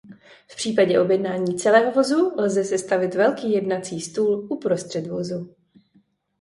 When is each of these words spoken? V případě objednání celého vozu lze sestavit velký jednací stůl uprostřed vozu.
V 0.47 0.55
případě 0.55 0.99
objednání 0.99 1.57
celého 1.57 1.91
vozu 1.91 2.33
lze 2.37 2.63
sestavit 2.63 3.15
velký 3.15 3.51
jednací 3.51 4.01
stůl 4.01 4.47
uprostřed 4.49 5.07
vozu. 5.07 5.55